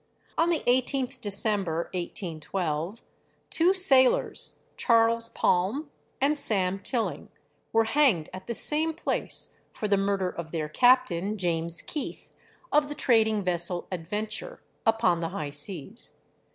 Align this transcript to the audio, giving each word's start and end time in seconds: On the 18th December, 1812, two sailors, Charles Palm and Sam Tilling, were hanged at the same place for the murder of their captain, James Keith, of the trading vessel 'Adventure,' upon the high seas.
On 0.35 0.49
the 0.49 0.61
18th 0.61 1.21
December, 1.21 1.81
1812, 1.93 3.03
two 3.51 3.71
sailors, 3.71 4.63
Charles 4.75 5.29
Palm 5.29 5.91
and 6.19 6.39
Sam 6.39 6.79
Tilling, 6.79 7.29
were 7.71 7.83
hanged 7.83 8.27
at 8.33 8.47
the 8.47 8.55
same 8.55 8.95
place 8.95 9.59
for 9.71 9.87
the 9.87 9.97
murder 9.97 10.31
of 10.31 10.49
their 10.49 10.67
captain, 10.69 11.37
James 11.37 11.83
Keith, 11.83 12.27
of 12.71 12.89
the 12.89 12.95
trading 12.95 13.43
vessel 13.43 13.87
'Adventure,' 13.91 14.63
upon 14.87 15.19
the 15.19 15.29
high 15.29 15.51
seas. 15.51 16.17